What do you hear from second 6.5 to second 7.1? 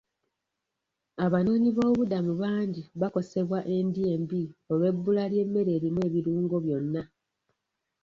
byonna.